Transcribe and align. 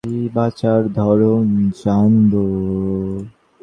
বাঁচার 0.35 0.81
ধরণ 0.93 1.45
জানবো। 1.83 2.45